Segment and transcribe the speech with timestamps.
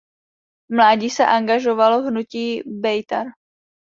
[0.69, 3.27] V mládí se angažoval v hnutí Bejtar.